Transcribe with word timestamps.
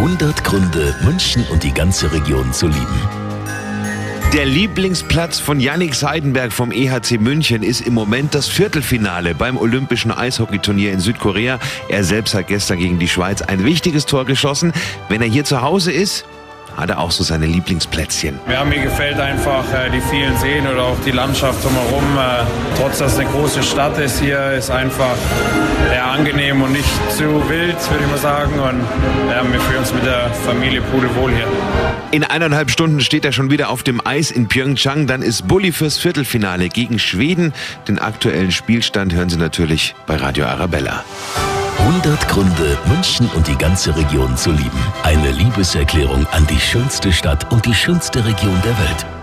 100 0.00 0.44
Gründe, 0.44 0.96
München 1.04 1.44
und 1.50 1.62
die 1.62 1.74
ganze 1.74 2.10
Region 2.10 2.54
zu 2.54 2.68
lieben. 2.68 3.08
Der 4.32 4.46
Lieblingsplatz 4.46 5.38
von 5.38 5.60
Yannick 5.60 5.94
Seidenberg 5.94 6.54
vom 6.54 6.72
EHC 6.72 7.18
München 7.20 7.62
ist 7.62 7.82
im 7.82 7.92
Moment 7.92 8.34
das 8.34 8.48
Viertelfinale 8.48 9.34
beim 9.34 9.58
Olympischen 9.58 10.10
Eishockeyturnier 10.10 10.92
in 10.92 11.00
Südkorea. 11.00 11.58
Er 11.90 12.02
selbst 12.02 12.32
hat 12.32 12.46
gestern 12.46 12.78
gegen 12.78 12.98
die 12.98 13.08
Schweiz 13.08 13.42
ein 13.42 13.62
wichtiges 13.62 14.06
Tor 14.06 14.24
geschossen. 14.24 14.72
Wenn 15.10 15.20
er 15.20 15.28
hier 15.28 15.44
zu 15.44 15.60
Hause 15.60 15.92
ist, 15.92 16.24
hat 16.80 16.90
er 16.90 16.98
auch 16.98 17.10
so 17.10 17.22
seine 17.22 17.46
Lieblingsplätzchen. 17.46 18.38
Ja, 18.50 18.64
mir 18.64 18.80
gefällt 18.80 19.18
einfach 19.18 19.64
äh, 19.72 19.90
die 19.90 20.00
vielen 20.00 20.36
Seen 20.38 20.66
oder 20.66 20.84
auch 20.84 20.96
die 21.04 21.10
Landschaft 21.10 21.64
drumherum. 21.64 22.04
Äh, 22.18 22.44
trotz 22.76 22.98
dass 22.98 23.14
es 23.14 23.18
eine 23.18 23.30
große 23.30 23.62
Stadt 23.62 23.98
ist 23.98 24.20
hier, 24.20 24.52
ist 24.52 24.70
einfach 24.70 25.16
ja, 25.94 26.12
angenehm 26.12 26.62
und 26.62 26.72
nicht 26.72 26.88
zu 27.10 27.24
wild, 27.48 27.76
würde 27.90 28.04
ich 28.04 28.10
mal 28.10 28.18
sagen. 28.18 28.52
Und 28.52 28.80
ja, 29.30 29.42
wir 29.50 29.60
fühlen 29.60 29.78
uns 29.78 29.92
mit 29.92 30.04
der 30.04 30.30
Familie 30.44 30.82
pudelwohl 30.82 31.32
hier. 31.32 31.46
In 32.10 32.24
eineinhalb 32.24 32.70
Stunden 32.70 33.00
steht 33.00 33.24
er 33.24 33.32
schon 33.32 33.50
wieder 33.50 33.70
auf 33.70 33.82
dem 33.82 34.04
Eis 34.04 34.30
in 34.30 34.48
Pyeongchang. 34.48 35.06
Dann 35.06 35.22
ist 35.22 35.48
Bulli 35.48 35.72
fürs 35.72 35.98
Viertelfinale 35.98 36.68
gegen 36.68 36.98
Schweden. 36.98 37.52
Den 37.88 37.98
aktuellen 37.98 38.52
Spielstand 38.52 39.14
hören 39.14 39.28
Sie 39.28 39.38
natürlich 39.38 39.94
bei 40.06 40.16
Radio 40.16 40.46
Arabella. 40.46 41.04
100 41.80 42.28
Gründe, 42.28 42.78
München 42.86 43.28
und 43.34 43.46
die 43.48 43.56
ganze 43.56 43.96
Region 43.96 44.36
zu 44.36 44.50
lieben. 44.50 44.82
Eine 45.02 45.30
Liebeserklärung 45.30 46.26
an 46.26 46.46
die 46.46 46.60
schönste 46.60 47.10
Stadt 47.10 47.50
und 47.52 47.64
die 47.64 47.74
schönste 47.74 48.24
Region 48.24 48.60
der 48.62 48.78
Welt. 48.78 49.19